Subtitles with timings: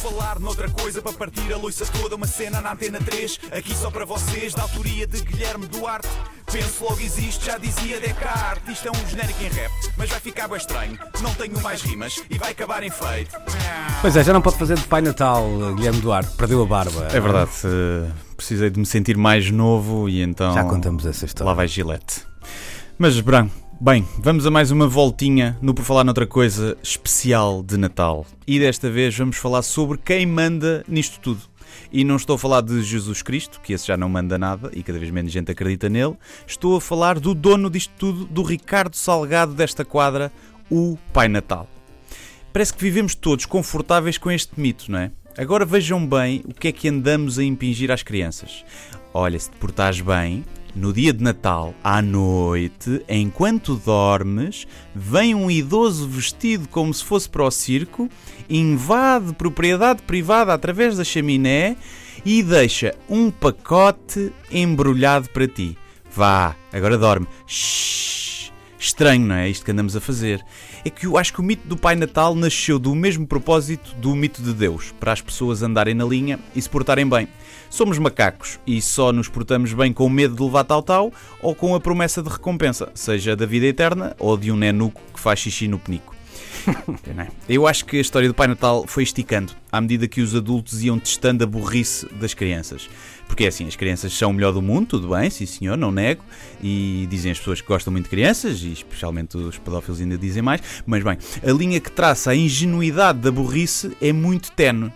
[0.00, 3.90] falar noutra coisa para partir a loiça toda, uma cena na antena 3, aqui só
[3.90, 6.08] para vocês, da autoria de Guilherme Duarte.
[6.50, 8.72] Penso logo existe, já dizia Descartes.
[8.72, 10.98] Isto é um genérico em rap, mas vai ficar bem estranho.
[11.20, 13.36] Não tenho mais rimas e vai acabar em feito.
[14.00, 15.46] Pois é, já não pode fazer de Pai Natal,
[15.76, 17.08] Guilherme Duarte, perdeu a barba.
[17.12, 20.54] É verdade, eh, precisei de me sentir mais novo e então.
[20.54, 21.50] Já contamos essa história.
[21.50, 22.24] Lá vai Gillette.
[22.98, 27.78] Mas, Branco, bem, vamos a mais uma voltinha no Por Falar Noutra Coisa especial de
[27.78, 28.26] Natal.
[28.46, 31.40] E desta vez vamos falar sobre quem manda nisto tudo.
[31.90, 34.82] E não estou a falar de Jesus Cristo, que esse já não manda nada e
[34.82, 36.14] cada vez menos gente acredita nele.
[36.46, 40.30] Estou a falar do dono disto tudo, do Ricardo Salgado desta quadra,
[40.70, 41.66] o Pai Natal.
[42.52, 45.10] Parece que vivemos todos confortáveis com este mito, não é?
[45.38, 48.62] Agora vejam bem o que é que andamos a impingir às crianças.
[49.14, 55.50] Olha, se te portares bem, no dia de Natal, à noite, enquanto dormes, vem um
[55.50, 58.08] idoso vestido como se fosse para o circo,
[58.48, 61.76] invade propriedade privada através da chaminé
[62.24, 65.76] e deixa um pacote embrulhado para ti.
[66.14, 67.26] Vá, agora dorme.
[67.46, 68.29] Shhh.
[68.80, 69.46] Estranho, não é?
[69.46, 70.42] Isto que andamos a fazer.
[70.82, 74.16] É que eu acho que o mito do Pai Natal nasceu do mesmo propósito do
[74.16, 77.28] mito de Deus, para as pessoas andarem na linha e se portarem bem.
[77.68, 81.80] Somos macacos e só nos portamos bem com medo de levar tal-tal ou com a
[81.80, 85.78] promessa de recompensa, seja da vida eterna ou de um nenuco que faz xixi no
[85.78, 86.19] penico.
[87.18, 87.26] É?
[87.48, 90.82] Eu acho que a história do Pai Natal foi esticando à medida que os adultos
[90.82, 92.88] iam testando a burrice das crianças.
[93.26, 95.92] Porque é assim, as crianças são o melhor do mundo, tudo bem, sim senhor, não
[95.92, 96.24] nego.
[96.62, 100.42] E dizem as pessoas que gostam muito de crianças, e especialmente os pedófilos ainda dizem
[100.42, 100.60] mais.
[100.84, 104.90] Mas bem, a linha que traça a ingenuidade da burrice é muito tenue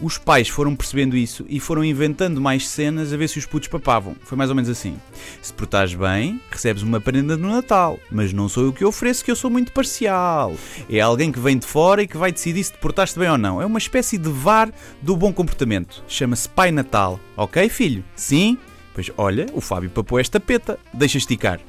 [0.00, 3.68] os pais foram percebendo isso e foram inventando mais cenas a ver se os putos
[3.68, 4.16] papavam.
[4.22, 4.96] Foi mais ou menos assim.
[5.42, 9.30] Se portares bem, recebes uma prenda no Natal, mas não sou eu que ofereço, que
[9.30, 10.54] eu sou muito parcial.
[10.88, 13.38] É alguém que vem de fora e que vai decidir se te portaste bem ou
[13.38, 13.60] não.
[13.60, 16.02] É uma espécie de VAR do bom comportamento.
[16.08, 17.20] Chama-se Pai Natal.
[17.36, 18.02] Ok, filho?
[18.16, 18.58] Sim?
[18.94, 20.78] Pois olha, o Fábio papou esta peta.
[20.92, 21.60] Deixa esticar.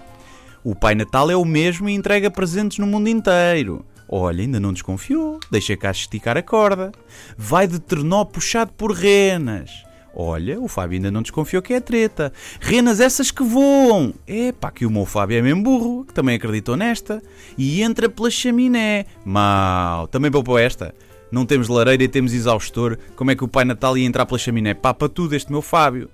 [0.64, 3.84] O Pai Natal é o mesmo e entrega presentes no mundo inteiro.
[4.14, 5.40] Olha, ainda não desconfiou.
[5.50, 6.92] Deixa cá esticar a corda.
[7.38, 9.86] Vai de trenó puxado por renas.
[10.14, 12.34] Olha, o Fábio ainda não desconfiou que é treta.
[12.60, 14.14] Renas essas que voam.
[14.28, 17.24] É pá, que o meu Fábio é mesmo burro, que também acreditou nesta.
[17.58, 19.06] E entra pela chaminé.
[19.24, 20.94] Mal, também poupou esta.
[21.32, 23.00] Não temos lareira e temos exaustor.
[23.16, 24.74] Como é que o Pai Natal ia entrar pela chaminé?
[24.74, 26.10] Papa tudo este meu Fábio.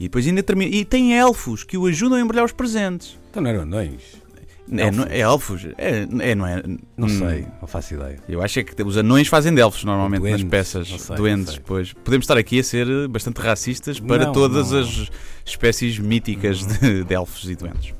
[0.00, 0.74] E depois ainda termina.
[0.74, 3.18] E tem elfos que o ajudam a embrulhar os presentes.
[3.30, 4.21] Então não eram anões.
[4.70, 5.06] É, elfos.
[5.10, 5.64] é elfos?
[5.76, 6.62] É, é, não é?
[6.96, 7.18] Não hum.
[7.18, 8.18] sei, não faço ideia.
[8.28, 10.88] Eu acho é que os anões fazem de elfos normalmente duendes, nas peças.
[10.88, 11.92] Sei, duendes, pois.
[11.92, 14.80] Podemos estar aqui a ser bastante racistas para não, todas não.
[14.80, 15.10] as
[15.44, 17.94] espécies míticas de, de, elfos e duendes.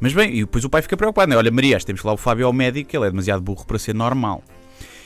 [0.00, 1.36] Mas bem, e depois o pai fica preocupado, né?
[1.36, 4.42] Olha, Maria, temos lá o Fábio ao médico, ele é demasiado burro para ser normal.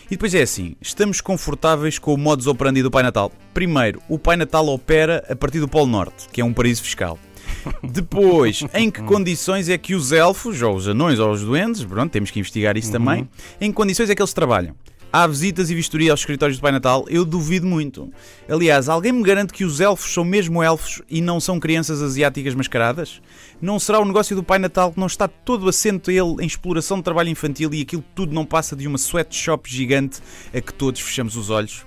[0.06, 3.32] E depois é assim, estamos confortáveis com o modus operandi do Pai Natal.
[3.52, 7.18] Primeiro, o Pai Natal opera a partir do Polo Norte, que é um paraíso fiscal.
[7.82, 12.10] Depois, em que condições é que os elfos, ou os anões, ou os duendes, pronto,
[12.10, 13.04] temos que investigar isso uhum.
[13.04, 13.28] também,
[13.60, 14.74] em que condições é que eles trabalham?
[15.16, 17.04] Há visitas e vistoria aos escritórios do Pai Natal?
[17.08, 18.12] Eu duvido muito.
[18.48, 22.52] Aliás, alguém me garante que os elfos são mesmo elfos e não são crianças asiáticas
[22.52, 23.22] mascaradas?
[23.62, 26.96] Não será o negócio do Pai Natal que não está todo assento ele em exploração
[26.96, 30.18] de trabalho infantil e aquilo tudo não passa de uma sweatshop gigante
[30.52, 31.86] a que todos fechamos os olhos?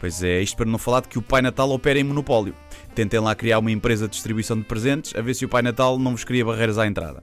[0.00, 2.54] Pois é, isto para não falar de que o Pai Natal opera em monopólio.
[2.94, 5.98] Tentem lá criar uma empresa de distribuição de presentes a ver se o Pai Natal
[5.98, 7.22] não vos cria barreiras à entrada.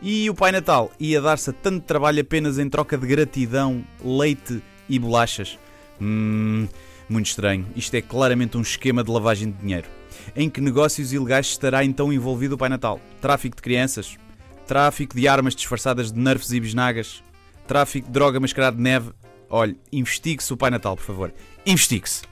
[0.00, 4.62] E o Pai Natal ia dar-se a tanto trabalho apenas em troca de gratidão, leite
[4.88, 5.58] e bolachas?
[6.00, 6.66] Hum,
[7.08, 7.66] muito estranho.
[7.76, 9.88] Isto é claramente um esquema de lavagem de dinheiro.
[10.34, 13.00] Em que negócios ilegais estará então envolvido o Pai Natal?
[13.20, 14.16] Tráfico de crianças?
[14.66, 17.22] Tráfico de armas disfarçadas de nerfs e bisnagas?
[17.68, 19.10] Tráfico de droga mascarada de neve?
[19.48, 21.32] Olhe, investigue-se o Pai Natal, por favor.
[21.66, 22.31] Investigue-se.